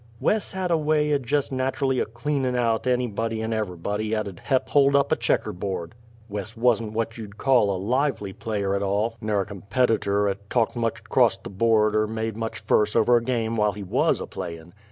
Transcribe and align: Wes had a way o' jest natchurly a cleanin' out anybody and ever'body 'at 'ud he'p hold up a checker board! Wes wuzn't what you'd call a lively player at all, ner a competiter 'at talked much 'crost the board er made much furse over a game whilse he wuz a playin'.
Wes 0.19 0.53
had 0.53 0.71
a 0.71 0.77
way 0.77 1.13
o' 1.13 1.19
jest 1.19 1.51
natchurly 1.51 1.99
a 2.01 2.07
cleanin' 2.07 2.55
out 2.55 2.87
anybody 2.87 3.39
and 3.39 3.53
ever'body 3.53 4.15
'at 4.15 4.27
'ud 4.27 4.41
he'p 4.49 4.67
hold 4.69 4.95
up 4.95 5.11
a 5.11 5.15
checker 5.15 5.53
board! 5.53 5.93
Wes 6.27 6.57
wuzn't 6.57 6.93
what 6.93 7.19
you'd 7.19 7.37
call 7.37 7.69
a 7.69 7.77
lively 7.77 8.33
player 8.33 8.73
at 8.73 8.81
all, 8.81 9.15
ner 9.21 9.41
a 9.41 9.45
competiter 9.45 10.27
'at 10.27 10.49
talked 10.49 10.75
much 10.75 11.03
'crost 11.03 11.43
the 11.43 11.51
board 11.51 11.95
er 11.95 12.07
made 12.07 12.35
much 12.35 12.57
furse 12.65 12.95
over 12.95 13.17
a 13.17 13.23
game 13.23 13.55
whilse 13.55 13.75
he 13.75 13.83
wuz 13.83 14.15
a 14.19 14.25
playin'. 14.25 14.73